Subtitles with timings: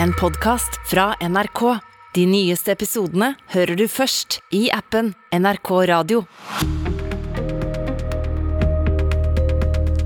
[0.00, 1.78] en podkast fra NRK.
[2.14, 6.24] De nyeste episodene hører du først i appen NRK Radio.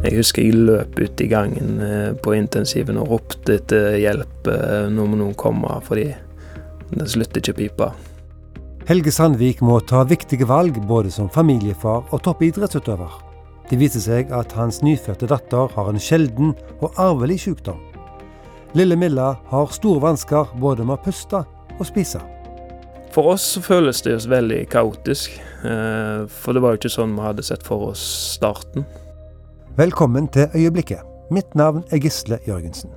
[0.07, 4.47] Jeg husker jeg løp ut i gangen eh, på intensiven og ropte etter hjelp.
[4.53, 6.13] eh, Nå må noen komme, fordi
[6.95, 7.89] det slutter ikke å pipe.
[8.87, 13.19] Helge Sandvik må ta viktige valg både som familiefar og toppidrettsutøver.
[13.67, 17.83] Det viser seg at hans nyfødte datter har en sjelden og arvelig sykdom.
[18.73, 21.45] Lille Milla har store vansker både med å puste
[21.79, 22.21] og spise.
[23.15, 27.25] For oss så føles det veldig kaotisk, eh, for det var jo ikke sånn vi
[27.25, 28.03] hadde sett for oss
[28.37, 28.85] starten.
[29.77, 31.01] Velkommen til Øyeblikket.
[31.31, 32.91] Mitt navn er Gisle Jørgensen.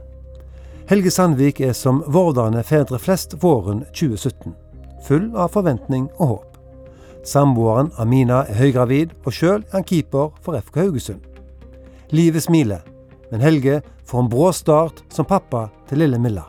[0.90, 4.56] Helge Sandvik er som vordende fedre flest våren 2017.
[5.06, 6.58] Full av forventning og håp.
[7.24, 11.22] Samboeren Amina er høygravid, og sjøl er han keeper for FK Haugesund.
[12.10, 12.82] Livet smiler,
[13.30, 16.46] men Helge får en brå start som pappa til lille Milla.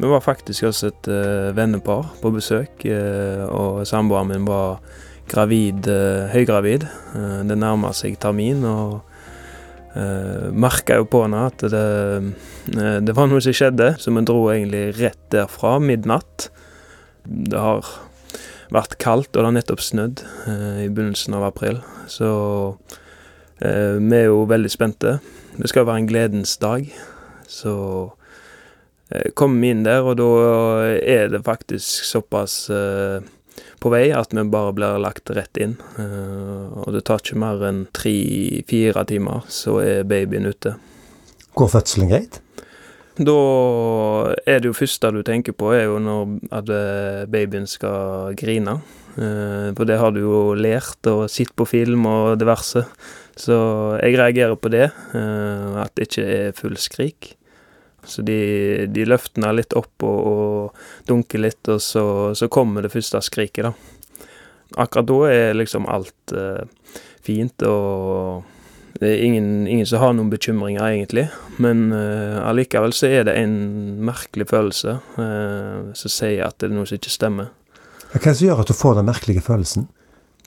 [0.00, 4.80] Vi var faktisk hos et uh, vennepar på besøk, uh, og samboeren min var
[5.30, 6.86] gravid, uh, høygravid.
[7.46, 9.02] Det nærma seg termin, og
[9.92, 11.84] uh, merka jo på henne at det,
[13.04, 16.48] det var noe som skjedde, så vi dro egentlig rett derfra, midnatt.
[17.28, 17.92] Det har
[18.72, 20.24] vært kaldt, og det har nettopp snødd
[20.80, 22.30] i begynnelsen av april, så
[23.60, 25.18] vi er jo veldig spente.
[25.56, 26.86] Det skal være en gledens dag,
[27.48, 27.74] så
[29.10, 30.28] kom kommer vi inn der, og da
[31.02, 33.20] er det faktisk såpass eh,
[33.80, 35.74] på vei at vi bare blir lagt rett inn.
[35.98, 40.76] Eh, og det tar ikke mer enn tre-fire timer, så er babyen ute.
[41.58, 42.40] Går fødselen greit?
[43.20, 43.36] Da
[44.48, 48.78] er det jo første du tenker på, er jo når at eh, babyen skal grine.
[49.16, 52.84] Eh, For det har du jo lært og sett på film og diverse.
[53.40, 53.56] Så
[54.02, 57.34] jeg reagerer på det, eh, at det ikke er full skrik.
[58.04, 62.04] Så de, de løfter litt opp og, og dunker litt, og så,
[62.36, 63.74] så kommer det første skriket, da.
[64.80, 66.62] Akkurat da er liksom alt eh,
[67.26, 68.46] fint, og
[69.00, 71.26] det er ingen, ingen som har noen bekymringer, egentlig.
[71.62, 73.56] Men eh, allikevel så er det en
[74.06, 77.50] merkelig følelse eh, som sier at det er noe som ikke stemmer.
[78.10, 79.88] Hva er det som gjør at du får den merkelige følelsen?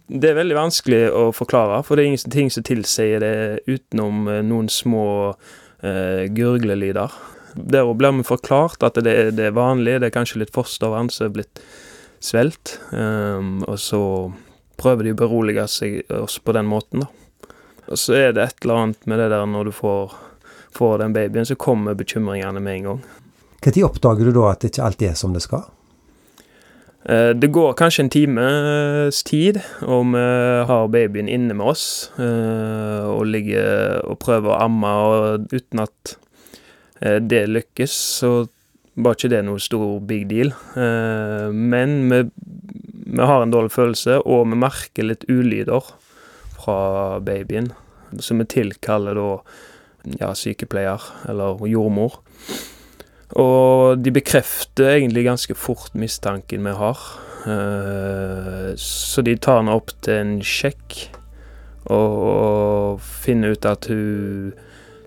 [0.07, 3.35] Det er veldig vanskelig å forklare, for det er ingenting som tilsier det
[3.69, 5.05] utenom eh, noen små
[5.81, 7.13] eh, gurglelyder.
[7.55, 11.09] Der blir vi forklart at det, er- det vanlige, vanlig, det er kanskje litt fostervann
[11.13, 11.63] som er blitt
[12.23, 13.99] svelt, Um, og så
[14.79, 17.09] prøver de å berolige seg oss på den måten, da.
[17.91, 20.13] Og så er det et eller annet med det der når du får,
[20.71, 23.01] får den babyen, så kommer bekymringene med en gang.
[23.63, 25.65] Når oppdager du da at det ikke alltid er som det skal?
[27.05, 30.23] Eh, Det går kanskje en times tid, og vi
[30.69, 36.15] har babyen inne med oss eh, og ligger og prøver å amme, og uten at
[37.01, 37.91] eh, det lykkes,
[38.21, 38.31] så
[38.95, 40.53] var ikke det noe stor big deal.
[40.79, 42.23] Eh, Men vi,
[43.17, 45.83] vi har en dårlig følelse, og vi merker litt ulyder
[46.63, 47.73] fra babyen,
[48.19, 49.29] som vi tilkaller da
[50.19, 52.21] ja, sykepleier eller jordmor.
[53.39, 56.99] Og de bekrefter egentlig ganske fort mistanken vi har.
[57.49, 60.99] Eh, så de tar henne opp til en sjekk
[61.91, 64.53] og, finner ut at hun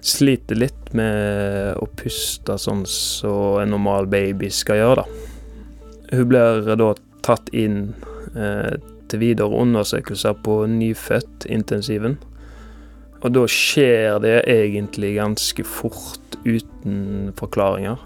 [0.05, 5.33] sliter litt med å puste sånn som en normal baby skal gjøre, da.
[6.13, 6.91] Hun blir da
[7.27, 7.95] tatt inn
[8.37, 8.77] eh,
[9.11, 12.19] til videre undersøkelser på nyfødt-intensiven.
[13.25, 17.99] Og da skjer det egentlig ganske fort uten forklaringer.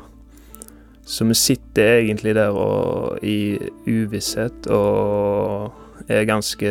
[1.10, 3.58] Så vi sitter egentlig der og, i
[3.90, 5.72] uvisshet og
[6.06, 6.70] er ganske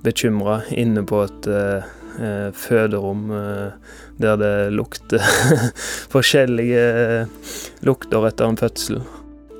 [0.00, 1.90] bekymra inne på et eh,
[2.24, 5.20] eh, føderom eh, der det lukter
[6.14, 7.26] forskjellige
[7.84, 9.02] lukter etter en fødsel.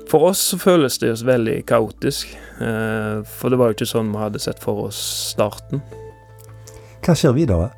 [0.09, 4.09] For oss så føles det jo veldig kaotisk, eh, for det var jo ikke sånn
[4.11, 4.97] vi hadde sett for oss
[5.31, 5.85] starten.
[7.05, 7.69] Hva skjer videre?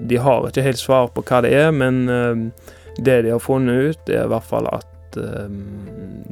[0.00, 3.90] De har ikke helt svar på hva det er, men eh, det de har funnet
[3.90, 5.56] ut, er i hvert fall at eh,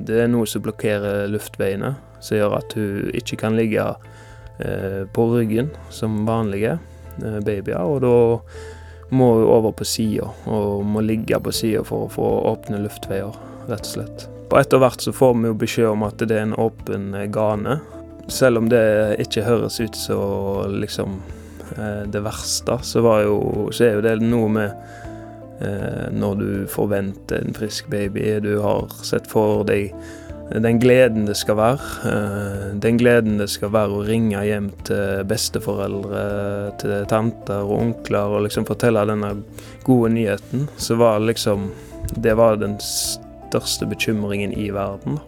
[0.04, 1.94] det er noe som blokkerer luftveiene,
[2.24, 3.84] som gjør at hun ikke kan ligge
[4.58, 6.78] eh, på ryggen som vanlige
[7.22, 8.14] eh, babyer, og da
[9.14, 13.36] må hun over på sida, og må ligge på sida for å få åpne luftveier,
[13.68, 14.28] rett og slett.
[14.50, 17.80] Og etter hvert så får vi jo beskjed om at det er en åpen gane,
[18.32, 18.84] selv om det
[19.20, 21.18] ikke høres ut som liksom
[21.76, 25.03] eh, det verste, så, jo, så er jo det noe med
[26.14, 28.26] når du forventer en frisk baby.
[28.44, 29.94] Du har sett for deg
[30.52, 31.86] den gleden det skal være.
[32.10, 36.24] Eh, den gleden det skal være å ringe hjem til besteforeldre,
[36.82, 39.32] til tanter og onkler og liksom fortelle denne
[39.86, 40.68] gode nyheten.
[40.76, 41.70] Så var det liksom
[42.16, 45.18] det var den største bekymringen i verden.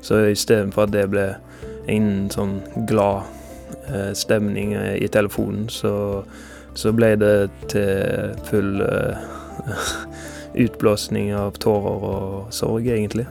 [0.00, 1.28] Så istedenfor at det ble
[1.90, 2.58] en sånn
[2.88, 3.24] glad
[3.88, 6.22] eh, stemning eh, i telefonen, så,
[6.74, 7.36] så, ble det
[7.72, 9.24] til full eh,
[10.64, 13.26] utblåsning av tårer og sorg, egentlig.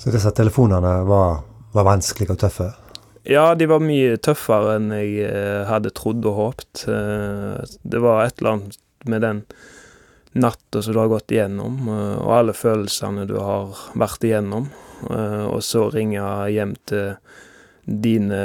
[0.00, 1.42] Så disse telefonene var,
[1.74, 2.70] var vanskelige og tøffe?
[3.28, 6.86] Ja, de var mye tøffere enn jeg eh, hadde trodd og håpt.
[6.88, 8.78] Eh, det var et eller annet
[9.10, 9.42] med den
[10.40, 14.70] natta som du har gått igjennom, eh, og alle følelsene du har vært igjennom,
[15.00, 16.20] og så ringe
[16.52, 17.14] hjem til
[17.88, 18.40] dine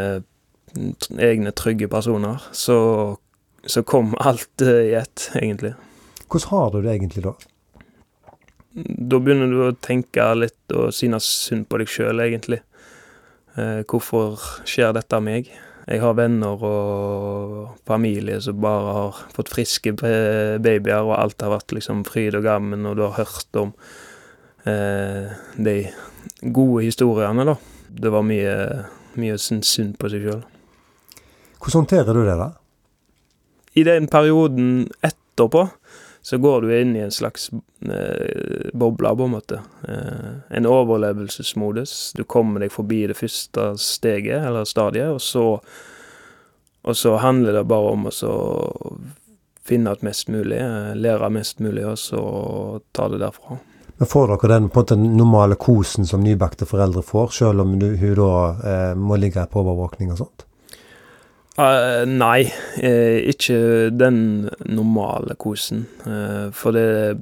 [1.19, 2.43] egne trygge personer.
[2.55, 2.77] Så,
[3.67, 5.73] så kom alt i ett, egentlig.
[6.29, 7.35] Hvordan har du det egentlig da?
[8.75, 12.59] Da begynner du å tenke litt og synes synd på deg sjøl, egentlig.
[13.55, 14.35] Eh, hvorfor
[14.67, 15.47] skjer dette meg?
[15.85, 21.75] Jeg har venner og familie som bare har fått friske babyer, og alt har vært
[21.77, 23.71] liksom fryd og gammen, og du har hørt om
[24.65, 25.77] eh, de
[26.41, 27.55] gode historiene, da.
[27.95, 28.55] Det var mye,
[29.21, 30.41] mye synd på seg sjøl.
[31.61, 32.49] Hvordan håndterer du det, da?
[33.75, 35.67] I den perioden etterpå
[36.25, 39.59] så går du inn i en slags eh, boble, på en måte.
[39.87, 42.13] Eh, en overlevelsesmodus.
[42.17, 45.43] Du kommer deg forbi det første steget, eller stadiet, og så,
[46.81, 48.33] og så handler det bare om å
[49.69, 52.23] finne ut mest mulig, eh, lære mest mulig, og så
[52.89, 53.59] ta det derfra.
[54.01, 57.77] Men Får dere den på en måte normale kosen som nybakte foreldre får, selv om
[57.77, 58.33] du, hun da
[58.73, 60.49] eh, må ligge på overvåkning og sånt?
[61.55, 62.49] Uh, nei,
[62.83, 65.85] uh, ikke den normale kosen.
[66.03, 67.21] Uh, for det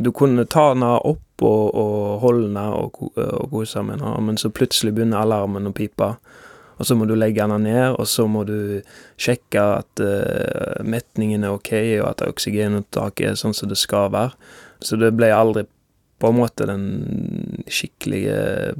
[0.00, 4.38] Du kunne ta den opp og, og holde den og, og kose med den, men
[4.40, 6.08] så plutselig begynner alarmen å pipe.
[6.80, 8.80] Og så må du legge den ned, og så må du
[9.20, 10.00] sjekke at
[10.80, 14.32] metningen er ok, og at oksygenopptaket er sånn som det skal være.
[14.80, 15.66] Så det ble aldri
[16.20, 16.86] på en måte den
[17.68, 18.72] skikkelige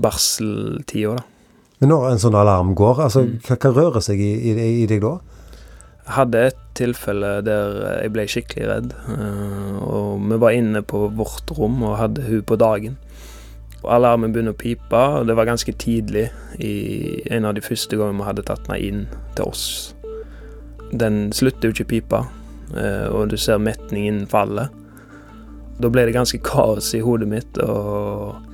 [0.00, 1.31] barseltida, da.
[1.82, 3.38] Men når en sånn alarm går, altså, mm.
[3.42, 5.16] hva, hva rører seg i, i, i, deg da?
[6.06, 8.92] Jeg hadde et tilfelle der jeg ble skikkelig redd.
[9.10, 12.94] Eh, og vi var inne på vårt rom og hadde hun på dagen.
[13.80, 16.28] Og alarmen begynner å pipe, og det var ganske tidlig
[16.62, 16.76] i
[17.34, 19.02] en av de første gangene vi hadde tatt henne inn
[19.34, 19.66] til oss.
[20.94, 22.22] Den slutter jo ikke å pipe,
[22.78, 24.68] eh, og du ser metningen falle.
[25.82, 27.58] Da ble det ganske kaos i hodet mitt.
[27.58, 28.51] og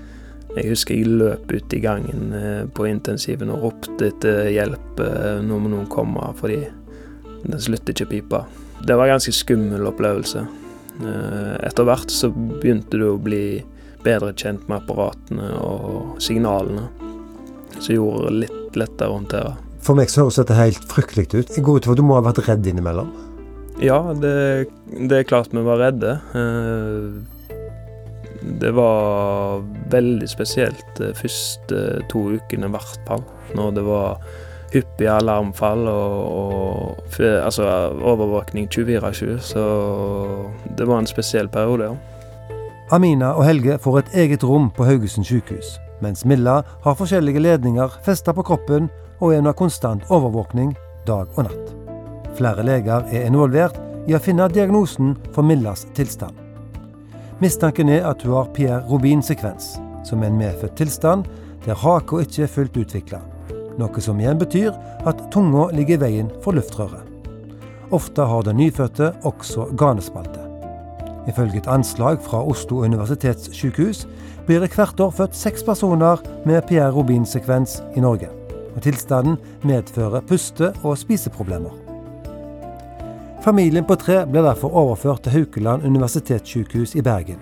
[0.56, 5.02] jeg husker jeg løp ut i gangen eh, på intensiven og ropte etter hjelp.
[5.04, 6.62] Eh, nå må noen komme, fordi
[7.44, 8.40] den slutter ikke å pipe.
[8.86, 10.46] Det var en ganske skummel opplevelse.
[11.04, 13.60] Eh, etter hvert så begynte du å bli
[14.04, 16.88] bedre kjent med apparatene og signalene,
[17.78, 19.56] som gjorde det litt lettere å håndtere.
[19.84, 21.54] For meg så høres dette helt fryktelig ut.
[21.54, 23.12] Jeg går ut for Du må ha vært redd innimellom?
[23.78, 26.16] Ja, det, det er klart vi var redde.
[28.48, 33.24] Eh, det var veldig spesielt de første to ukene, i hvert fall.
[33.54, 34.20] Når det var
[34.72, 37.64] hyppige alarmfall og, og altså,
[38.02, 39.38] overvåkning 24-7.
[39.40, 39.64] Så
[40.78, 41.96] det var en spesiell periode, ja.
[42.90, 47.98] Amina og Helge får et eget rom på Haugesund sykehus, mens Milla har forskjellige ledninger
[48.04, 48.88] festa på kroppen
[49.20, 50.72] og er under konstant overvåkning
[51.06, 51.74] dag og natt.
[52.38, 53.76] Flere leger er involvert
[54.08, 56.47] i å finne diagnosen for Millas tilstand.
[57.38, 61.28] Mistanken er at hun har Pierre Robin-sekvens, som er en medfødt tilstand
[61.66, 63.20] der haka ikke er fullt utvikla.
[63.78, 64.74] Noe som igjen betyr
[65.06, 67.04] at tunga ligger i veien for luftrøret.
[67.94, 70.42] Ofte har den nyfødte også ganespalte.
[71.30, 74.06] Ifølge et anslag fra Oslo universitetssykehus
[74.48, 78.32] blir det hvert år født seks personer med Pierre Robin-sekvens i Norge.
[78.74, 81.87] Og tilstanden medfører puste- og spiseproblemer.
[83.42, 87.38] Familien på tre ble derfor overført til Haukeland universitetssykehus i Bergen.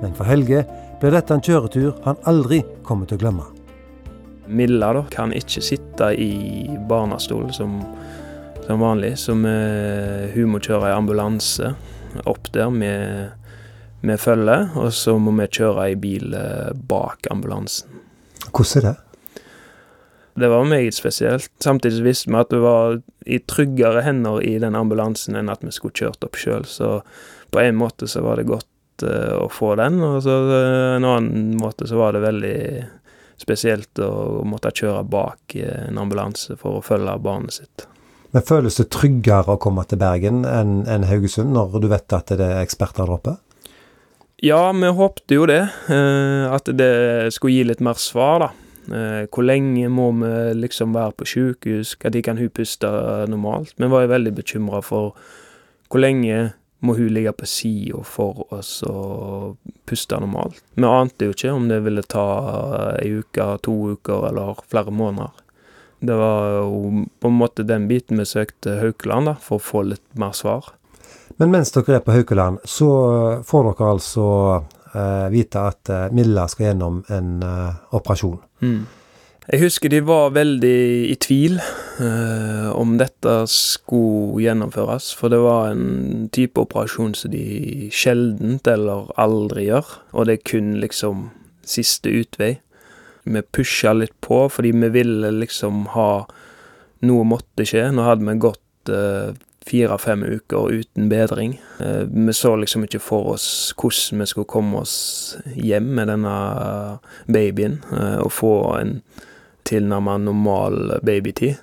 [0.00, 0.62] Men for Helge
[1.02, 3.44] ble dette en kjøretur han aldri kommer til å glemme.
[4.48, 7.76] Milla da, kan ikke sitte i barnestol som,
[8.64, 9.54] som vanlig, så vi,
[10.34, 11.74] hun må kjøre i ambulanse
[12.24, 13.36] opp der med,
[14.00, 18.00] med følge, og så må vi kjøre i bil eh, bak ambulansen.
[18.48, 19.00] Hvordan er det?
[20.34, 21.50] Det var meget spesielt.
[21.62, 25.72] Samtidig visste vi at det var i tryggere hender i den ambulansen enn at vi
[25.72, 26.98] skulle kjørt opp sjøl, så
[27.54, 31.08] på en måte så var det godt uh, å få den, og så uh, en
[31.08, 32.58] annen måte så var det veldig
[33.40, 37.86] spesielt å måtte kjøre bak uh, en ambulanse for å følge barnet sitt.
[38.34, 42.34] Men Føles det tryggere å komme til Bergen enn en Haugesund, når du vet at
[42.34, 43.36] det er eksperter der oppe?
[44.42, 45.62] Ja, vi håpte jo det.
[45.86, 46.90] At det
[47.32, 48.63] skulle gi litt mer svar, da.
[48.92, 51.94] Eh, hvor lenge må vi liksom være på sjukehus?
[52.02, 52.90] Når kan hun puste
[53.30, 53.74] normalt?
[53.78, 55.14] Vi var jo veldig bekymra for
[55.88, 56.52] hvor lenge
[56.84, 59.56] må hun ligge på sida for oss å
[59.88, 60.60] puste normalt.
[60.76, 62.26] Vi ante jo ikke om det ville ta
[62.98, 65.32] ei uke, to uker eller flere måneder.
[66.04, 69.84] Det var jo på en måte den biten vi søkte Haukeland da, for å få
[69.88, 70.74] litt mer svar.
[71.40, 72.90] Men mens dere er på Haukeland, så
[73.46, 74.26] får dere altså
[75.32, 78.38] vite at eh, Milla skal gjennom en eh, operasjon.
[78.62, 78.84] Mm.
[79.44, 80.78] Jeg husker de var veldig
[81.12, 87.90] i tvil eh, om dette skulle gjennomføres, for det var en type operasjon som de
[87.92, 91.26] sjeldent eller aldri gjør, og det er kun liksom
[91.68, 92.54] siste utvei.
[93.24, 96.24] Vi pusha litt på, fordi vi ville liksom ha
[97.04, 97.90] Noe måtte skje.
[97.92, 99.34] Nå hadde vi gått eh,
[99.66, 101.62] fire-fem uker uten bedring.
[101.80, 103.46] Eh, vi så liksom ikke for oss
[103.78, 104.96] hvordan vi skulle komme oss
[105.56, 106.34] hjem med denne
[107.26, 108.98] babyen, eh, og få en
[109.64, 111.56] tilnærmet normal babytid.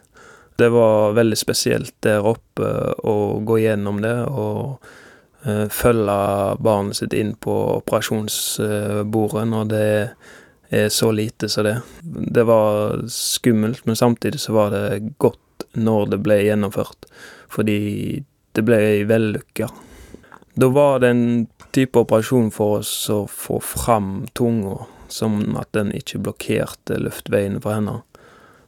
[0.58, 2.68] Det var veldig spesielt der oppe
[3.08, 3.16] å
[3.46, 4.82] gå gjennom det og
[5.46, 6.18] eh, følge
[6.62, 9.88] barnet sitt inn på operasjonsbordet når det
[10.72, 11.78] er så lite som det.
[12.02, 15.40] Det var skummelt, men samtidig så var det godt
[15.74, 17.08] når det ble gjennomført,
[17.52, 17.80] fordi
[18.56, 19.70] det ble vellykka.
[20.60, 21.26] Da var det en
[21.72, 24.82] type operasjon for oss å få fram tunga
[25.12, 28.00] sånn at den ikke blokkerte luftveiene for henne.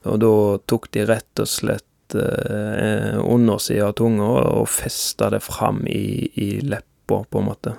[0.09, 0.33] Og da
[0.67, 6.49] tok de rett og slett eh, undersida av tunga og festa det fram i, i
[6.59, 7.75] leppa, på en måte.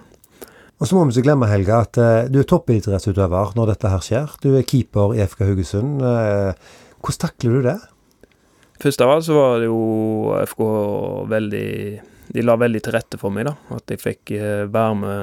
[0.80, 4.04] Og så må vi ikke glemme, Helga, at eh, du er toppidrettsutøver når dette her
[4.04, 4.38] skjer.
[4.42, 6.00] Du er keeper i FK Haugesund.
[6.04, 7.78] Eh, hvordan takler du det?
[8.82, 10.62] Først av alt så var det jo FK
[11.30, 11.66] veldig
[12.34, 13.54] De la veldig til rette for meg, da.
[13.76, 15.20] At jeg fikk eh, være med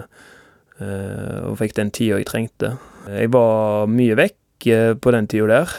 [0.79, 2.75] eh, og fikk den tida jeg trengte.
[3.10, 5.74] Jeg var mye vekk eh, på den tida der,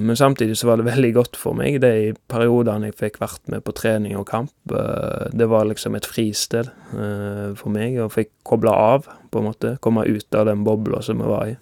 [0.00, 3.62] men samtidig så var det veldig godt for meg de periodene jeg fikk vært med
[3.68, 4.54] på trening og kamp.
[4.64, 9.76] Det var liksom et fristed for meg, og fikk kobla av, på en måte.
[9.84, 11.54] Komme ut av den bobla som vi var i.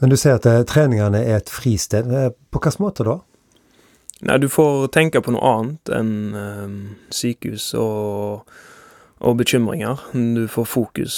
[0.00, 2.08] Men du sier at treningene er et fristed.
[2.54, 3.20] På hvilken måte da?
[4.22, 8.46] Nei, du får tenke på noe annet enn sykehus og
[9.24, 10.00] og bekymringer.
[10.12, 11.14] Du får fokus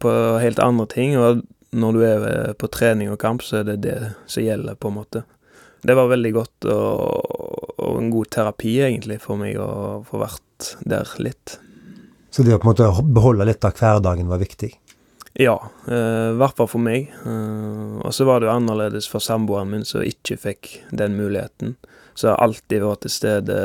[0.00, 3.70] på helt andre ting, og når du er eh, på trening og kamp, så er
[3.70, 3.98] det det
[4.30, 5.24] som gjelder, på en måte.
[5.82, 10.74] Det var veldig godt og, og en god terapi, egentlig, for meg å få vært
[10.84, 11.56] der litt.
[12.30, 14.74] Så det å på en måte beholde litt av hverdagen var viktig?
[15.40, 17.08] Ja, eh, i hvert fall for meg.
[17.24, 21.78] Eh, og så var det jo annerledes for samboeren min, som ikke fikk den muligheten.
[22.14, 23.60] Så har alltid vært til stede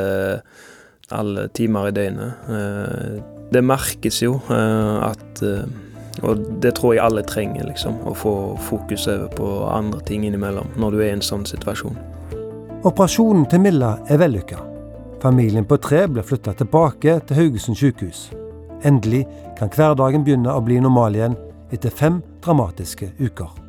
[1.14, 2.46] alle timer i døgnet.
[2.50, 3.18] Eh,
[3.54, 5.66] det merkes jo eh, at eh,
[6.24, 7.98] og det tror jeg alle trenger, liksom.
[8.08, 8.32] Å få
[8.68, 11.98] fokus over på andre ting innimellom når du er i en sånn situasjon.
[12.86, 14.62] Operasjonen til Milla er vellykka.
[15.20, 18.30] Familien på tre ble flytta tilbake til Haugesund sykehus.
[18.86, 19.24] Endelig
[19.58, 21.36] kan hverdagen begynne å bli normal igjen
[21.74, 23.65] etter fem dramatiske uker.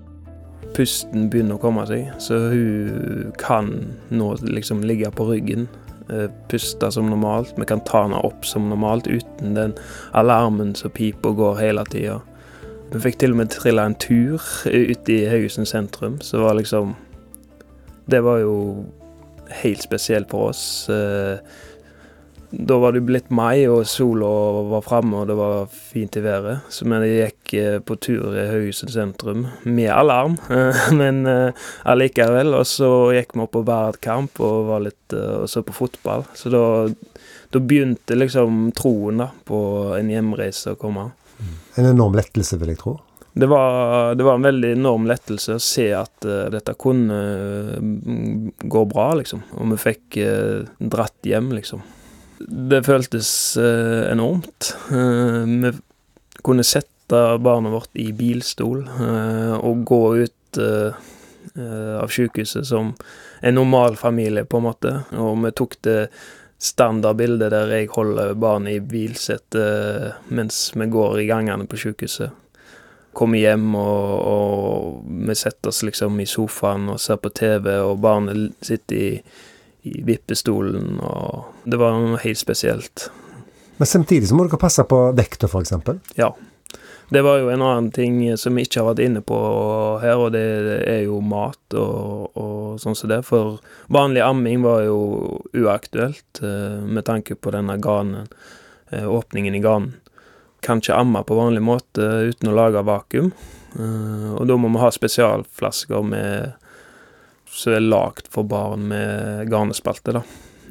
[0.77, 3.71] Pusten begynner å komme seg, så hun kan
[4.13, 5.65] nå liksom ligge på ryggen.
[6.09, 7.53] Eh, puste som normalt.
[7.57, 9.73] Vi kan ta henne opp som normalt uten den
[10.13, 12.19] alarmen som piper og går hele tida.
[12.93, 16.95] Vi fikk til og med trilla en tur ute i Haugesund sentrum, så var liksom
[18.07, 18.85] Det var jo
[19.49, 20.89] helt spesielt for oss.
[22.51, 24.27] Eh, da var det blitt mai, og sola
[24.71, 26.67] var framme, og det var fint i været.
[26.69, 30.37] Så vi gikk eh, på tur i Haugesund sentrum med alarm,
[30.99, 31.51] men eh,
[31.83, 32.53] allikevel.
[32.55, 36.25] Og så gikk vi opp på Bardkamp og litt og så på fotball.
[36.35, 36.63] Så da,
[37.51, 39.59] da begynte liksom troen da, på
[39.97, 41.11] en hjemreise å komme.
[41.77, 42.97] En enorm lettelse, vil jeg tro.
[43.37, 47.17] Det var, det var en veldig enorm lettelse å se at uh, dette kunne
[47.77, 49.43] uh, gå bra, liksom.
[49.61, 51.83] Og vi fikk uh, dratt hjem, liksom.
[52.39, 54.73] Det føltes enormt.
[54.89, 55.71] vi
[56.45, 58.83] kunne sette barnet vårt i bilstol
[59.57, 62.91] og gå ut av sykehuset som
[63.41, 64.93] en normal familie, på en måte.
[65.17, 65.99] Og vi tok det
[66.57, 72.33] standardbildet der jeg holder barnet i bilsetet mens vi går i gangene på sykehuset.
[73.17, 78.01] Kommer hjem, og, og, vi setter oss liksom i sofaen og ser på TV, og
[78.01, 79.07] barnet sitter i,
[79.87, 83.09] i vippestolen, og Det var noe helt spesielt.
[83.77, 85.73] Men samtidig så må dere passe på vekta, f.eks.?
[86.17, 86.33] Ja.
[87.09, 89.37] Det var jo en annen ting som vi ikke har vært inne på
[90.01, 90.43] her, og det
[90.83, 93.21] er jo mat og, og sånn som det.
[93.27, 93.61] For
[93.93, 94.97] vanlig amming var jo
[95.55, 98.27] uaktuelt eh, med tanke på denne ganen,
[98.91, 99.95] eh, åpningen i ganen.
[100.65, 103.31] Kan ikke amme på vanlig måte uten å lage vakuum.
[103.77, 106.66] Eh, og da må vi ha spesialflasker med
[107.51, 110.23] som er lagd for barn med garnespalte, da.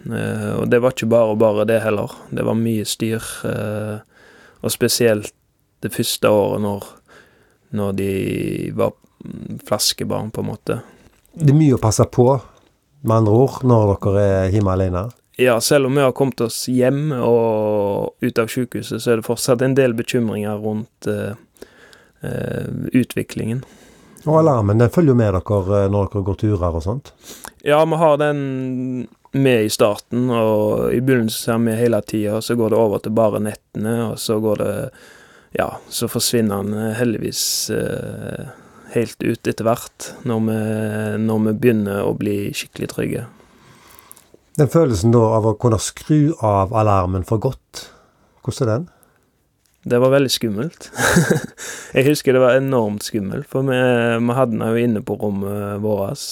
[0.07, 2.13] Og det var ikke bare og bare det heller.
[2.31, 3.25] Det var mye styr.
[4.63, 5.33] Og spesielt
[5.83, 6.87] det første året når,
[7.75, 8.11] når de
[8.79, 8.95] var
[9.67, 10.81] flaskebarn, på en måte.
[11.35, 12.29] Det er mye å passe på,
[13.03, 15.09] med andre ord, når dere er hjemme alene?
[15.37, 19.27] Ja, selv om vi har kommet oss hjem og ut av sykehuset, så er det
[19.27, 21.35] fortsatt en del bekymringer rundt uh,
[22.25, 23.61] uh, utviklingen.
[24.27, 27.13] Og alarmen den følger jo med dere eh, når dere går turer og sånt?
[27.67, 28.41] Ja, vi har den
[29.37, 32.41] med i starten, og i begynnelsen er vi hele tida.
[32.43, 34.75] Så går det over til bare nettene, og så går det
[35.57, 38.49] Ja, så forsvinner den heldigvis eh,
[38.93, 40.57] helt ut etter hvert, når vi,
[41.23, 43.23] når vi begynner å bli skikkelig trygge.
[44.57, 47.87] Den følelsen da av å kunne skru av alarmen for godt,
[48.45, 48.87] hvordan er den?
[49.87, 50.89] Det var veldig skummelt.
[51.95, 53.77] jeg husker det var enormt skummelt, for vi,
[54.19, 56.25] vi hadde den jo inne på rommet vårt.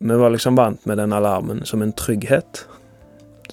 [0.00, 2.66] Vi var liksom vant med den alarmen som en trygghet.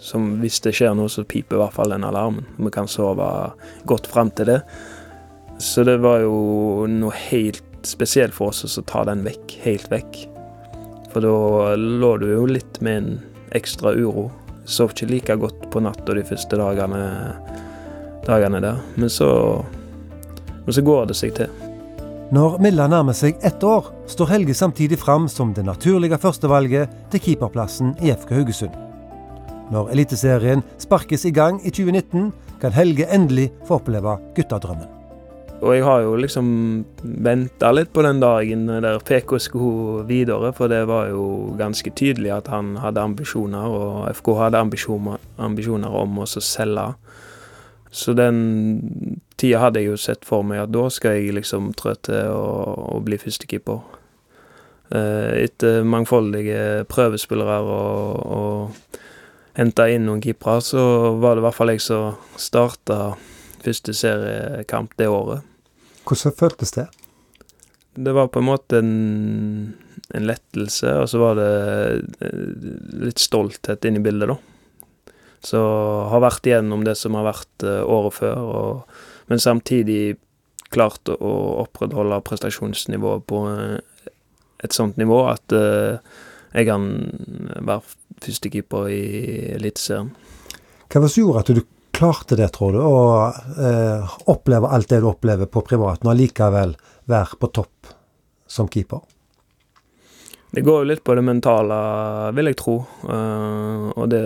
[0.03, 2.43] Som hvis det skjer noe, så piper i hvert fall den alarmen.
[2.59, 3.29] Vi kan sove
[3.87, 4.59] godt fram til det.
[5.63, 10.19] Så det var jo noe helt spesielt for oss å ta den vekk, helt vekk.
[11.13, 13.15] For da lå du jo litt med en
[13.55, 14.27] ekstra uro.
[14.67, 17.01] Sov ikke like godt på natta de første dagene,
[18.27, 18.81] dagene der.
[18.95, 19.29] Men så,
[20.65, 21.51] men så går det seg til.
[22.35, 27.23] Når Milla nærmer seg ett år, står Helge samtidig fram som det naturlige førstevalget til
[27.23, 28.75] keeperplassen i FK Haugesund.
[29.71, 34.97] Når Eliteserien sparkes i gang i 2019, kan Helge endelig få oppleve guttedrømmen.
[35.57, 36.49] Og jeg har jo liksom
[37.01, 42.35] venta litt på den dagen der PK skulle videre, for det var jo ganske tydelig
[42.35, 46.91] at han hadde ambisjoner, og FK hadde ambisjoner, ambisjoner om å selge.
[47.91, 51.93] Så den tida hadde jeg jo sett for meg at da skal jeg liksom trå
[52.07, 53.79] til og, og bli førstekeeper.
[54.95, 59.01] Eh, etter mangfoldige prøvespillere og, og
[59.57, 60.83] henta inn noen keepere, så
[61.21, 62.99] var det i hvert fall jeg som starta
[63.63, 65.43] første seriekamp det året.
[66.07, 66.87] Hvordan føltes det?
[67.97, 69.73] Det var på en måte en,
[70.15, 71.51] en lettelse, og så var det
[72.21, 72.67] eh,
[73.07, 74.56] litt stolthet inni bildet, da.
[75.47, 75.59] Så
[76.11, 80.17] har vært igjennom det som har vært uh, året før, og, men samtidig
[80.73, 81.33] klart å
[81.63, 83.77] opprettholde prestasjonsnivået på uh,
[84.65, 85.99] et sånt nivå at uh,
[86.57, 86.87] jeg kan
[87.67, 87.81] være
[88.23, 89.01] førstekeeper i
[89.57, 90.13] Eliteserien.
[90.87, 91.63] Hva var det som gjorde at du
[91.97, 92.97] klarte det, tror du, å
[93.57, 96.75] eh, oppleve alt det du opplever på privaten, og likevel
[97.09, 97.91] være på topp
[98.47, 99.01] som keeper?
[100.53, 101.77] Det går jo litt på det mentale,
[102.37, 104.21] vil jeg tro, uh, og det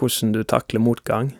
[0.00, 1.34] hvordan du takler motgang.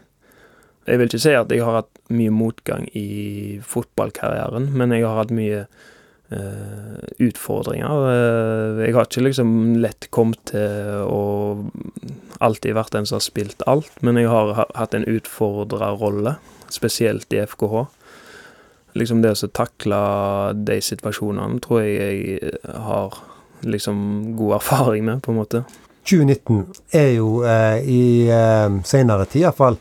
[0.88, 5.20] Jeg vil ikke si at jeg har hatt mye motgang i fotballkarrieren, men jeg har
[5.20, 5.64] hatt mye
[6.32, 8.06] uh, utfordringer.
[8.08, 9.52] Uh, jeg har ikke liksom
[9.84, 11.20] lett kommet til å
[12.40, 16.38] alltid vært den som har spilt alt, men jeg har hatt en utfordrerrolle,
[16.72, 17.84] spesielt i FKH.
[18.98, 19.98] Liksom det å takle
[20.66, 22.56] de situasjonene tror jeg jeg
[22.88, 23.20] har
[23.62, 25.62] liksom god erfaring med, på en måte.
[26.06, 26.64] 2019
[26.96, 29.78] er jo eh, i eh, senere tid iallfall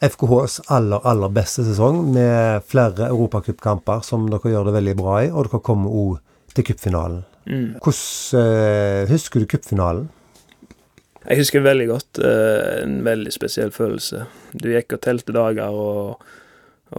[0.00, 5.30] FKHs aller, aller beste sesong, med flere europacupkamper som dere gjør det veldig bra i,
[5.32, 6.18] og dere kommer òg
[6.56, 7.24] til cupfinalen.
[7.46, 7.76] Mm.
[7.80, 10.08] Hvordan eh, husker du cupfinalen?
[11.26, 12.20] Jeg husker veldig godt.
[12.22, 14.26] Eh, en veldig spesiell følelse.
[14.54, 16.26] Du gikk og telte dager, og,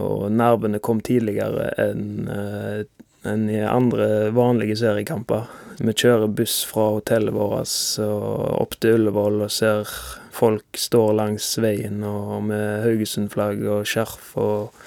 [0.00, 2.82] og nervene kom tidligere enn eh,
[3.26, 5.48] enn i andre vanlige seriekamper.
[5.78, 9.90] Vi kjører buss fra hotellet vårt og opp til Ullevål og ser
[10.38, 14.82] folk står langs veien og med Haugesund-flagg og skjerf og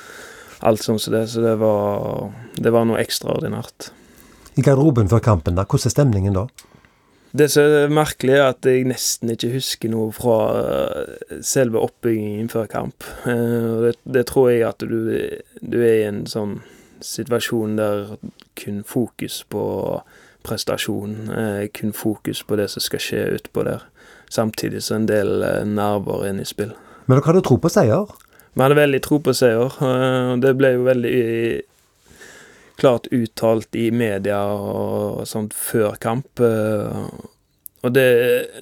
[0.62, 1.28] alt sånt som det.
[1.32, 3.92] Så det var, det var noe ekstraordinært.
[4.60, 6.50] I garderoben før kampen, da, hvordan er stemningen da?
[7.32, 12.52] Det som er merkelig, er at jeg nesten ikke husker noe fra eh, selve oppbyggingen
[12.52, 13.08] før kamp.
[13.24, 14.98] Eh, det, det tror jeg at du,
[15.62, 16.60] du, er i en sånn
[17.06, 18.16] situasjon der
[18.60, 19.64] kun fokus på
[20.46, 23.84] prestasjon, eh, kun fokus på det som skal skje utpå der.
[24.32, 26.72] Samtidig så en del nerver inne i spill.
[27.06, 28.08] Men dere hadde tro på seier?
[28.54, 29.76] Vi hadde veldig tro på seier.
[30.40, 31.20] Det ble jo veldig
[32.82, 36.42] klart uttalt i media og sånt før kamp.
[36.42, 37.04] Eh,
[37.82, 38.08] og det,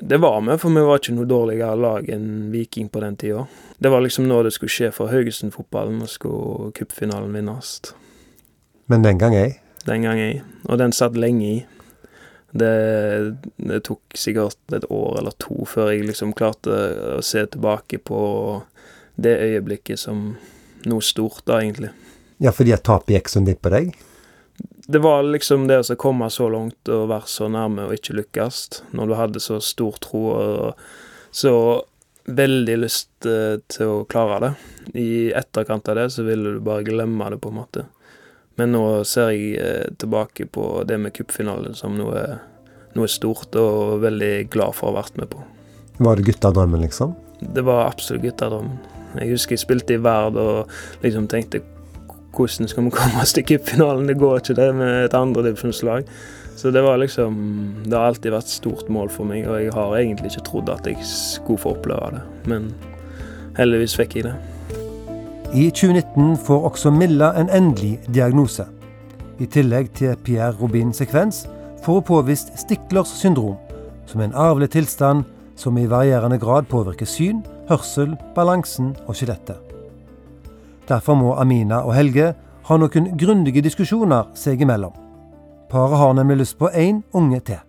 [0.02, 3.46] det var vi, for vi var ikke noe dårligere lag enn Viking på den tida.
[3.80, 7.74] Det var liksom nå det skulle skje for Haugesund-fotballen, og skulle cupfinalen vinnes.
[8.90, 9.60] Men den gang ei?
[9.86, 10.40] Den gang ei.
[10.68, 11.58] Og den satt lenge i.
[12.52, 12.74] Det,
[13.62, 16.74] det, tok sikkert et år eller to før jeg liksom klarte
[17.20, 18.22] å se tilbake på
[19.22, 20.32] det øyeblikket som
[20.90, 21.92] noe stort, da, egentlig.
[22.42, 23.92] Ja, fordi at tapet gikk sånn litt på deg?
[24.90, 28.64] Det var liksom det å komme så langt og være så nærme og ikke lykkes,
[28.98, 30.24] når du hadde så stor tro.
[30.34, 31.54] Og så
[32.26, 34.52] veldig lyst eh, til å klare det.
[34.98, 37.86] I etterkant av det så ville du bare glemme det, på en måte.
[38.60, 42.26] Men nå ser jeg eh, tilbake på det med cupfinalen som noe,
[42.98, 45.44] noe stort, og veldig glad for å ha vært med på.
[46.00, 47.16] Var det guttedrømmen, liksom?
[47.40, 48.80] Det var absolutt guttedrømmen.
[49.20, 50.70] Jeg husker jeg spilte i Verd og
[51.04, 51.64] liksom tenkte
[52.36, 54.08] hvordan skal vi komme oss til cupfinalen?
[54.08, 56.06] Det går ikke det med et andredivisjonslag.
[56.60, 57.34] Så det var liksom
[57.86, 60.70] Det har alltid vært et stort mål for meg, og jeg har egentlig ikke trodd
[60.70, 62.24] at jeg skulle få oppleve det.
[62.52, 62.74] Men
[63.58, 64.36] heldigvis fikk jeg det.
[65.54, 68.68] I 2019 får også Milla en endelig diagnose.
[69.42, 71.48] I tillegg til Pierre Robins sekvens
[71.82, 73.56] får hun påvist Stiklers syndrom,
[74.06, 75.24] som er en arvelig tilstand
[75.58, 79.58] som i varierende grad påvirker syn, hørsel, balansen og skjelettet.
[80.90, 82.36] Derfor må Amina og Helge
[82.70, 84.94] ha noen grundige diskusjoner seg imellom.
[85.70, 87.69] Paret har nemlig lyst på én unge til.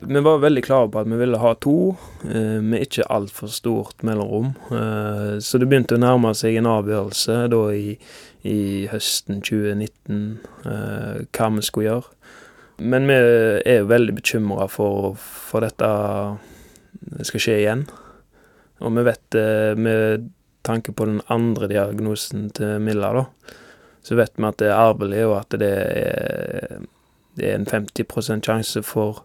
[0.00, 1.96] Vi var veldig klare på at vi ville ha to,
[2.28, 4.52] eh, med ikke altfor stort mellomrom.
[4.70, 7.96] Eh, så det begynte å nærme seg en avgjørelse da i,
[8.44, 10.18] i høsten 2019
[10.68, 12.12] eh, hva vi skulle gjøre.
[12.78, 15.88] Men vi er jo veldig bekymra for, for dette
[17.24, 17.86] skal skje igjen.
[18.84, 20.28] Og vi vet det med
[20.66, 23.24] tanke på den andre diagnosen til Milla, da,
[24.04, 26.84] så vet vi at det er arvelig, og at det er,
[27.38, 29.24] det er en 50 sjanse for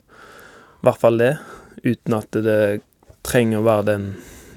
[0.86, 1.36] hvert fall det,
[1.84, 2.62] uten at det
[3.26, 4.06] trenger å være den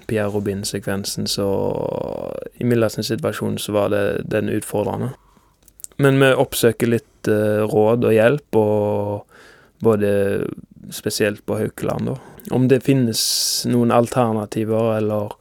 [0.09, 1.47] Pierre Robin-sekvensen, så
[2.61, 5.15] i Milla situasjon så var det den utfordrende.
[5.97, 10.11] Men vi oppsøker litt uh, råd og hjelp, og både
[10.93, 12.19] spesielt på Haukeland, da.
[12.53, 13.23] Om det finnes
[13.71, 15.33] noen alternativer, eller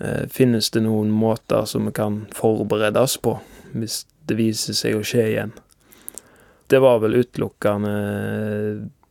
[0.00, 3.36] uh, finnes det noen måter som vi kan forberede oss på,
[3.74, 5.54] hvis det viser seg å skje igjen.
[6.70, 7.96] Det var vel utelukkende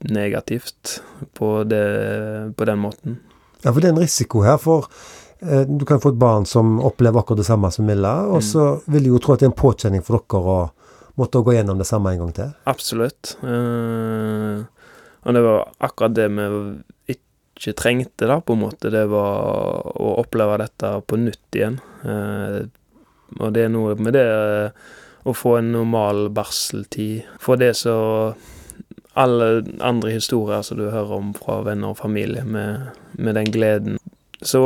[0.10, 1.02] negativt
[1.38, 3.20] på, det, på den måten.
[3.62, 4.58] Ja, for det er en risiko her.
[4.58, 4.88] for
[5.40, 8.48] eh, du kan få et barn som opplever akkurat det samme som Milla, og mm.
[8.50, 10.60] så vil jeg jo tro at det er en påkjenning for dere å
[11.20, 12.54] måtte gå gjennom det samme en gang til.
[12.72, 13.36] Absolutt.
[13.44, 14.62] Eh,
[15.22, 16.48] og det var akkurat det vi
[17.14, 18.90] ikke trengte, da, på en måte.
[18.94, 21.78] Det var å oppleve dette på nytt igjen.
[22.02, 22.62] Eh,
[23.40, 24.26] og det er noe med det
[25.22, 27.28] å få en normal barseltid.
[27.40, 27.96] For det så
[29.14, 34.00] alle andre historier som du hører om fra venner og familie, med, med den gleden.
[34.42, 34.62] Så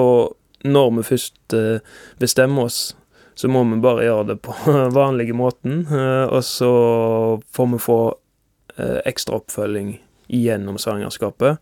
[0.65, 1.79] når vi først eh,
[2.21, 2.95] bestemmer oss,
[3.35, 4.55] så må vi bare gjøre det på
[4.99, 5.85] vanlige måten.
[5.89, 6.71] Eh, og så
[7.51, 7.99] får vi få
[8.77, 11.61] eh, ekstra oppfølging gjennom svangerskapet.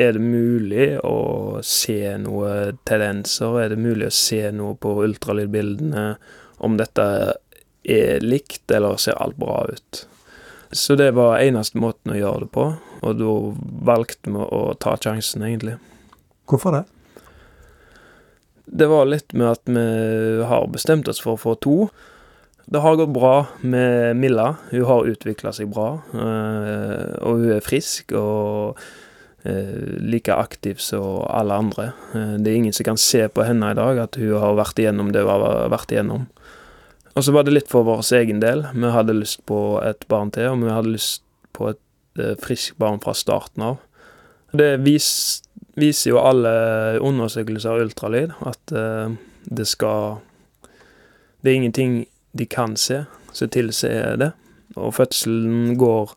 [0.00, 3.60] Er det mulig å se noe tendenser?
[3.62, 6.08] Er det mulig å se noe på ultralydbildene
[6.66, 7.06] om dette
[7.84, 10.04] er likt, eller ser alt bra ut?
[10.74, 12.64] Så det var eneste måten å gjøre det på,
[13.06, 13.34] og da
[13.86, 15.76] valgte vi å ta sjansen, egentlig.
[16.50, 16.82] Hvorfor det?
[18.64, 19.84] Det var litt med at vi
[20.48, 21.76] har bestemt oss for å få to.
[22.66, 24.54] Det har gått bra med Milla.
[24.70, 28.80] Hun har utvikla seg bra, eh, og hun er frisk og
[29.44, 31.90] eh, like aktiv som alle andre.
[32.16, 34.80] Eh, det er ingen som kan se på henne i dag at hun har vært
[34.80, 36.26] igjennom det hun har vært igjennom.
[37.14, 38.66] Og så var det litt for vår egen del.
[38.74, 41.22] Vi hadde lyst på et barn til, og vi hadde lyst
[41.54, 43.78] på et eh, friskt barn fra starten av.
[44.54, 45.08] Det vis,
[45.78, 46.54] viser jo alle
[47.02, 50.22] undersøkelser av ultralyd at eh, det skal
[51.44, 53.02] Det er ingenting de kan se
[53.36, 54.30] som tilsier det.
[54.80, 56.14] Og fødselen går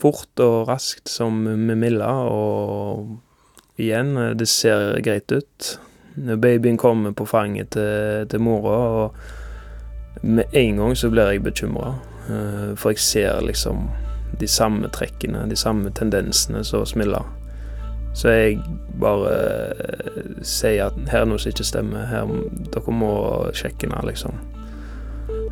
[0.00, 3.18] fort og raskt som med Milla, og
[3.78, 5.78] igjen, eh, det ser greit ut.
[6.16, 9.45] Babyen kommer på fanget til, til mora, og
[10.22, 11.94] med en gang så blir jeg bekymra,
[12.28, 13.88] eh, for jeg ser liksom
[14.40, 17.22] de samme trekkene, de samme tendensene som Smilla.
[18.16, 18.60] Så jeg
[19.00, 19.32] bare
[19.76, 22.30] eh, sier at her er noe som ikke stemmer, her,
[22.72, 23.12] dere må
[23.56, 24.40] sjekke ned, liksom.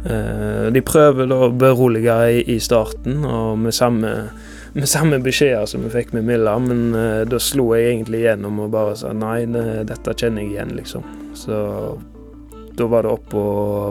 [0.04, 4.14] Eh, de prøver da å berolige i, starten, og med samme,
[4.74, 6.96] med samme beskjeder som vi fikk med Milla, men
[7.28, 11.06] da slo jeg egentlig gjennom og bare sa nei, dette kjenner jeg igjen, liksom.
[11.38, 11.60] Så
[12.76, 13.42] da var det opp på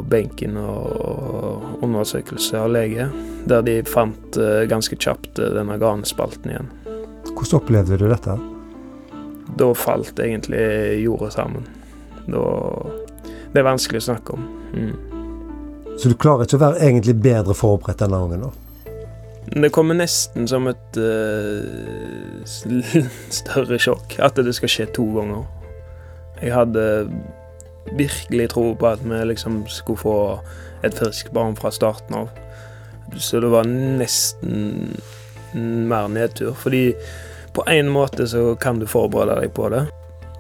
[0.08, 3.08] benken og undersøkelse av lege,
[3.48, 6.72] der de fant eh, ganske kjapt eh, denne garnspalten igjen.
[7.30, 8.36] Hvordan opplevde du dette?
[9.56, 10.60] Da falt egentlig
[11.04, 11.68] jorda sammen.
[12.28, 12.44] Da
[13.54, 14.46] Det er vanskelig å snakke om.
[14.74, 14.94] Mm.
[16.00, 18.52] Så du klarer ikke å være egentlig bedre forberedt denne gangen, da?
[19.54, 22.42] Det kommer nesten som et uh,
[23.40, 25.46] større sjokk at det skal skje to ganger.
[26.42, 26.86] Jeg hadde
[27.92, 30.18] virkelig tro på at vi liksom skulle få
[30.84, 32.30] et friskt barn fra starten av.
[33.18, 34.96] Så det var nesten
[35.90, 36.54] mer nedtur.
[36.54, 36.94] Fordi
[37.54, 39.86] på en måte så kan du forberede deg på det.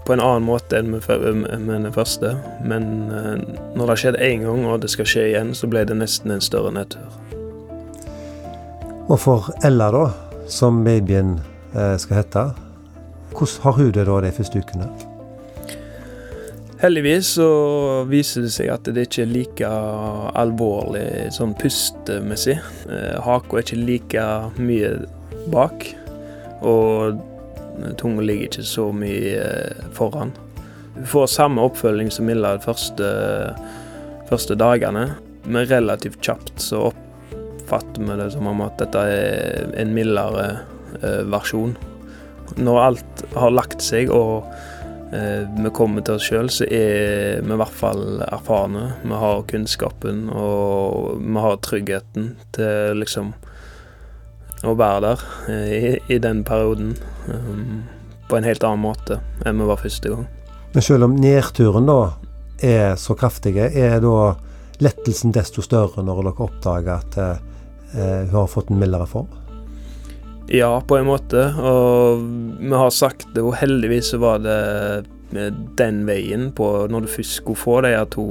[0.05, 2.33] på en annen måte enn med den første.
[2.67, 3.37] Men eh,
[3.75, 6.33] når det har skjedd én gang, og det skal skje igjen, så ble det nesten
[6.35, 7.07] en større nedtur.
[9.07, 10.03] Og for Ella, da,
[10.51, 11.37] som babyen
[11.71, 12.45] eh, skal hete,
[13.31, 14.91] hvordan har hun det da de første ukene?
[16.83, 17.49] Heldigvis så
[18.11, 19.67] viser det seg at det ikke er like
[20.35, 22.57] alvorlig sånn pustemessig.
[22.91, 24.25] Eh, Haka er ikke like
[24.59, 24.89] mye
[25.53, 25.85] bak,
[26.59, 27.21] og
[28.01, 30.35] tunga ligger ikke så mye eh, foran.
[30.97, 33.13] Vi får samme oppfølging som Milla de første,
[34.27, 35.05] første dagene,
[35.47, 40.49] men relativt kjapt så oppfatter vi det som om at dette er en mildere
[40.99, 41.77] eh, versjon.
[42.59, 44.43] Når alt har lagt seg og
[45.13, 48.87] vi kommer til oss sjøl, så er vi i hvert fall erfarne.
[49.03, 53.33] Vi har kunnskapen, og vi har tryggheten til liksom
[54.63, 56.95] å være der eh, i, i den perioden.
[57.27, 57.83] Um,
[58.29, 60.23] på en helt annen måte enn vi var første gang.
[60.73, 61.99] Men selv om nedturen da
[62.63, 64.33] er så kraftige, er da
[64.83, 69.29] lettelsen desto større når dere oppdager at eh, hun har fått en mildere form?
[70.47, 71.45] Ja, på en måte.
[71.59, 72.23] Og
[72.59, 74.59] vi har sagt det, og heldigvis så var det
[75.79, 78.27] den veien på Når du først skulle få de to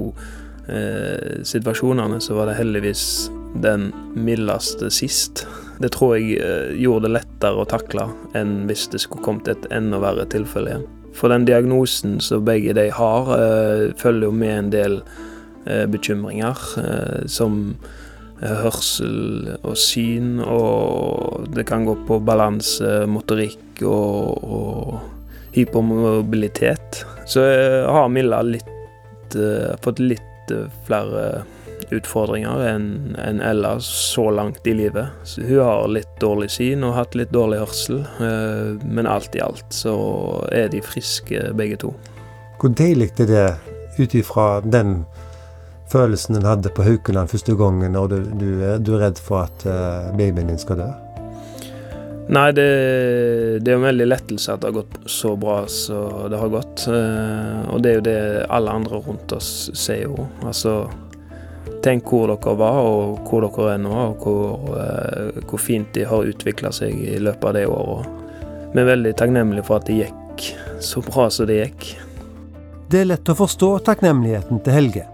[0.68, 3.30] eh, situasjonene, så var det heldigvis
[3.62, 5.46] den mildeste sist.
[5.82, 8.06] Det tror jeg eh, gjorde det lettere å takle
[8.38, 10.86] enn hvis det skulle kommet et enda verre tilfelle igjen.
[11.16, 15.02] For den diagnosen som begge de har, eh, følger jo med en del
[15.66, 17.76] eh, bekymringer, eh, som
[18.42, 25.00] hørsel og syn, og det kan gå på balanse, motorikk og, og
[25.54, 27.02] hypermobilitet.
[27.26, 27.44] Så
[27.86, 28.68] har Milla litt,
[29.36, 31.44] uh, fått litt uh, flere
[31.92, 35.12] utfordringer enn en Ella så langt i livet.
[35.28, 39.44] Så hun har litt dårlig syn og hatt litt dårlig hørsel, uh, men alt i
[39.44, 39.94] alt så
[40.54, 41.92] er de friske begge to.
[42.60, 43.46] Hvor deilig er det
[43.98, 45.02] ut ifra den
[45.92, 48.48] følelsen en hadde på Haukeland første gangen, og du, du,
[48.80, 50.88] du, er redd for at uh, babyen din skal dø?
[52.32, 52.66] Nei, det,
[53.60, 56.86] det er en veldig lettelse at det har gått så bra som det har gått.
[56.88, 60.28] Uh, og det er jo det alle andre rundt oss sier jo.
[60.46, 60.84] Altså
[61.82, 66.06] Tenk hvor dere var, og hvor dere er nå, og hvor, uh, hvor fint de
[66.06, 68.06] har utvikla seg i løpet av det året.
[68.72, 70.46] Vi er veldig takknemlige for at det gikk
[70.82, 71.88] så bra som det gikk.
[72.92, 75.08] Det er lett å forstå takknemligheten til Helge.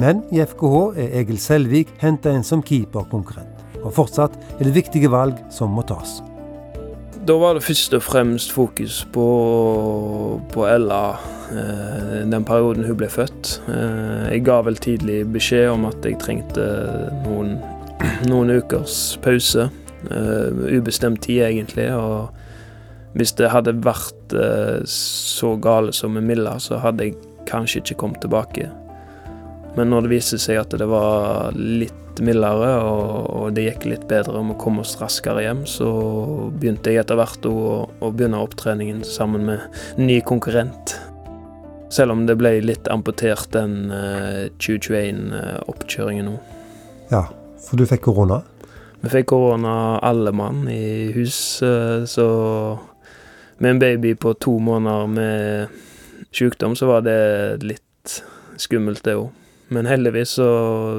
[0.00, 3.58] Men i FKH er Egil Selvik henta inn som keeperkonkurrent.
[3.82, 6.20] Og fortsatt er det viktige valg som må tas.
[7.28, 9.26] Da var det først og fremst fokus på,
[10.54, 11.18] på Ella
[11.52, 13.58] eh, den perioden hun ble født.
[13.68, 16.64] Eh, jeg ga vel tidlig beskjed om at jeg trengte
[17.26, 17.58] noen,
[18.30, 19.68] noen ukers pause.
[20.08, 21.90] Eh, ubestemt tid, egentlig.
[21.92, 22.30] og
[23.18, 24.32] hvis det hadde vært
[24.86, 27.16] så gale som med Milla, så hadde jeg
[27.50, 28.68] kanskje ikke kommet tilbake.
[29.80, 34.02] Men når det viste seg at det var litt mildere, og, og det gikk litt
[34.10, 35.88] bedre om å komme oss raskere hjem, så
[36.52, 37.54] begynte jeg etter hvert å,
[37.88, 40.98] å begynne opptreningen sammen med ny konkurrent.
[41.88, 46.36] Selv om det ble litt amputert den uh, eh, 2021-oppkjøringen nå.
[47.08, 47.24] Ja,
[47.64, 48.42] for du fikk korona?
[49.00, 52.28] Vi fikk korona alle mann i hus, uh, så
[53.64, 55.82] med en baby på to måneder med
[56.36, 57.20] sykdom, så var det
[57.64, 58.20] litt
[58.60, 59.30] skummelt, det òg.
[59.70, 60.50] Men heldigvis så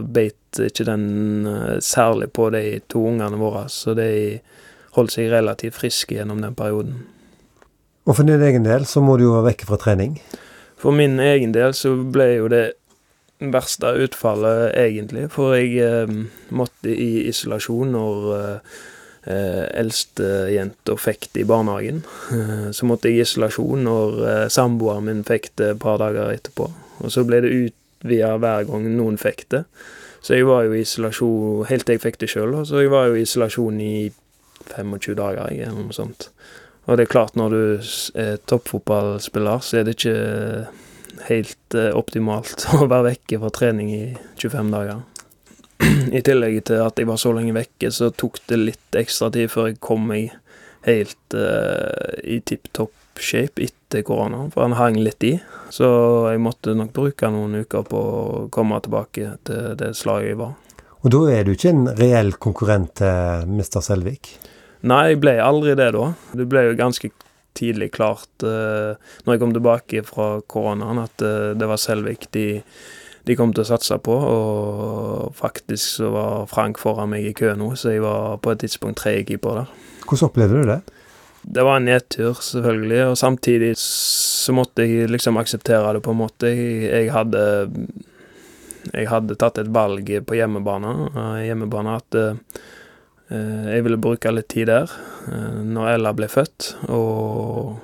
[0.08, 4.40] beit ikke den eh, særlig på de to ungene våre, så de
[4.96, 7.02] holdt seg relativt friske gjennom den perioden.
[8.08, 10.16] Og for din egen del så må du jo være vekke fra trening?
[10.82, 12.66] For min egen del så ble jo det
[13.52, 15.28] verste utfallet, egentlig.
[15.34, 16.16] For jeg eh,
[16.56, 22.04] måtte i isolasjon når eh, eldstejenta fikk det i barnehagen.
[22.34, 26.34] Eh, så måtte jeg i isolasjon når eh, samboeren min fikk det et par dager
[26.34, 26.70] etterpå.
[27.02, 29.66] Og så ble det ut via hver gang noen fikk det.
[30.22, 33.10] Så jeg var jo i isolasjon helt til jeg fikk det sjøl, så jeg var
[33.10, 33.96] jo i isolasjon i
[34.70, 36.30] 25 dager, eller noe sånt.
[36.86, 37.64] Og det er klart, når du
[38.20, 40.16] er toppfotballspiller, så er det ikke
[41.28, 44.04] helt eh, optimalt å være vekke fra trening i
[44.42, 45.02] 25 dager.
[46.14, 49.50] I tillegg til at jeg var så lenge vekke, så tok det litt ekstra tid
[49.50, 50.36] før jeg kom meg
[50.86, 55.36] helt uh, i tipp topp shape etter korona, for han hang litt i.
[55.72, 55.88] Så
[56.32, 60.56] jeg måtte nok bruke noen uker på å komme tilbake til det slaget jeg var.
[61.02, 63.82] Og da er du ikke en reell konkurrent til Mr.
[63.82, 64.36] Selvik?
[64.86, 66.12] Nei, jeg ble aldri det da.
[66.38, 67.12] Det ble jo ganske
[67.58, 72.62] tidlig klart uh, når jeg kom tilbake fra koronaen, at uh, det var Selvik de,
[73.28, 74.14] de, kom til å satse på.
[74.14, 78.64] Og faktisk så var Frank foran meg i kø nå, så jeg var på et
[78.66, 79.78] tidspunkt tredjekeeper der.
[80.06, 80.82] Hvordan opplevde du det?
[81.42, 86.22] Det var en nedtur, selvfølgelig, og samtidig så måtte jeg liksom akseptere det på en
[86.22, 86.52] måte.
[86.54, 87.44] Jeg, jeg hadde
[88.92, 90.92] Jeg hadde tatt et valg på hjemmebane,
[91.46, 94.90] hjemmebane at eh, jeg ville bruke litt tid der
[95.30, 97.78] eh, når Ella ble født, og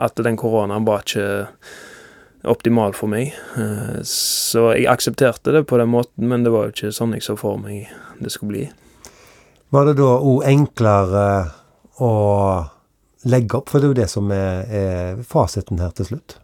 [0.00, 1.44] at den koronaen var ikke
[2.48, 3.36] optimal for meg.
[3.60, 7.26] Eh, så jeg aksepterte det på den måten, men det var jo ikke sånn jeg
[7.28, 8.66] så for meg det skulle bli.
[9.68, 11.28] Var det da òg enklere
[12.00, 12.12] å
[13.26, 16.38] legge opp, for det er jo det som er, er fasiten her til slutt?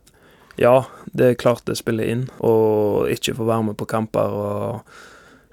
[0.61, 2.25] Ja, det er klart det spiller inn.
[2.47, 4.97] Og ikke få være med på kamper og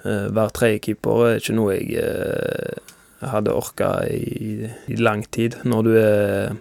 [0.06, 2.96] uh, være tredjekeeper er ikke noe jeg uh,
[3.32, 5.60] hadde orka i, i, lang tid.
[5.66, 6.56] Når du er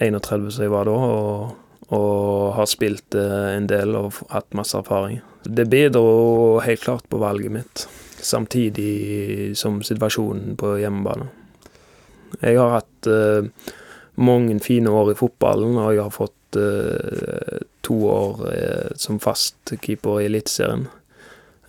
[0.00, 1.56] 31 som jeg var da, og,
[1.94, 5.22] og har spilt uh, en del og hatt masse erfaring.
[5.46, 7.86] Det bidro helt klart på valget mitt,
[8.20, 11.30] samtidig som situasjonen på hjemmebane.
[12.38, 13.08] Jeg har hatt
[14.20, 19.74] mange fine år i fotballen, og jeg har fått uh, to år uh, som fast
[19.80, 20.86] keeper i Eliteserien.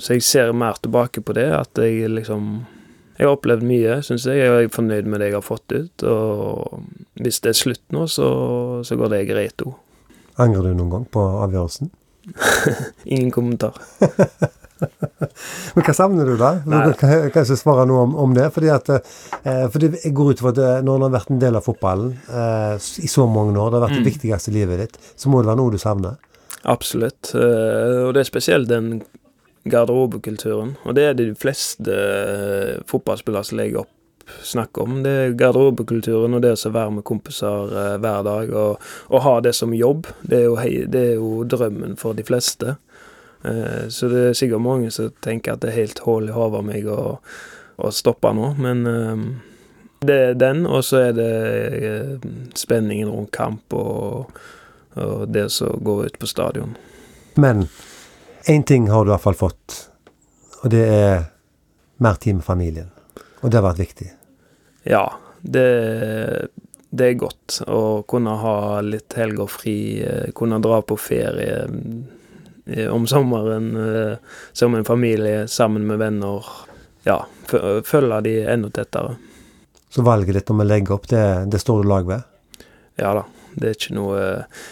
[0.01, 2.65] Så jeg ser mer tilbake på det, at jeg liksom
[3.19, 6.03] Jeg har opplevd mye, syns jeg, jeg er fornøyd med det jeg har fått ut.
[6.09, 6.79] Og
[7.21, 8.29] hvis det er slutt nå, så,
[8.81, 9.75] så går det greit òg.
[10.41, 11.91] Angrer du noen gang på avgjørelsen?
[13.13, 13.77] Ingen kommentar.
[15.75, 16.51] Men hva savner du, da?
[16.65, 18.49] Du kan kanskje svare noe om, om det.
[18.55, 21.41] fordi at, eh, fordi jeg går ut fra at eh, når du har vært en
[21.41, 24.09] del av fotballen eh, i så mange år, det har vært det mm.
[24.09, 26.19] viktigste i livet ditt, så må det være noe du savner?
[26.69, 27.33] Absolutt.
[27.35, 28.99] Eh, og det er spesielt den
[29.69, 30.75] garderobekulturen.
[30.85, 33.97] Og det er det de fleste eh, fotballspillere som legger opp
[34.47, 35.01] snakker om.
[35.03, 39.51] Det er garderobekulturen og det å være med kompiser hver dag og, og, ha det
[39.57, 40.07] som jobb.
[40.21, 42.77] Det er, jo, det er jo drømmen for de fleste.
[43.43, 46.59] Eh, så det er sikkert mange som tenker at det er helt hull i hodet
[46.59, 47.01] av meg å,
[47.81, 49.23] å, stoppe nå, men eh,
[50.05, 51.31] det er den, og så er det
[51.81, 54.37] eh, spenningen rundt kamp og,
[54.97, 56.75] og det som går ut på stadion.
[57.41, 57.67] Men
[58.49, 59.77] én ting har du i hvert fall fått,
[60.61, 61.29] og det er
[62.01, 62.89] mer tid med familien.
[63.41, 64.11] Og det har vært viktig.
[64.85, 65.05] Ja,
[65.41, 65.65] det,
[66.93, 69.77] det er godt å kunne ha litt helger fri,
[70.37, 71.63] kunne dra på ferie
[72.91, 74.17] om sommeren eh,
[74.53, 76.45] som en familie sammen med venner.
[77.03, 77.25] Ja,
[77.85, 79.15] følge de enda tettere.
[79.89, 82.27] Så valget ditt om å legge opp, det, det står du lag ved?
[83.01, 83.25] Ja da.
[83.51, 84.19] Det er ikke noe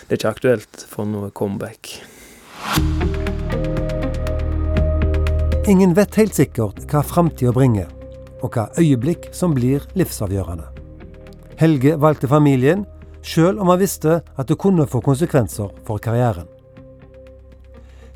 [0.08, 1.98] Det er ikke aktuelt for noe comeback.
[5.70, 7.90] Ingen vet helt sikkert hva framtida bringer,
[8.42, 10.66] og hva øyeblikk som blir livsavgjørende.
[11.60, 12.88] Helge valgte familien,
[13.22, 16.48] sjøl om han visste at det kunne få konsekvenser for karrieren.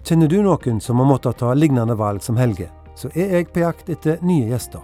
[0.03, 2.65] Kjenner du noen som har måttet ta lignende valg som Helge,
[2.99, 4.83] så er jeg på jakt etter nye gjester.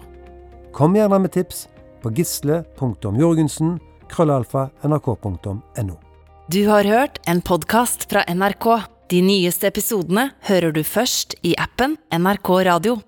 [0.71, 1.65] Kom gjerne med tips
[1.99, 3.73] på gisle.jorgensen.
[6.49, 8.69] Du har hørt en podkast fra NRK.
[9.11, 12.99] De nyeste episodene hører du først i appen NRK Radio.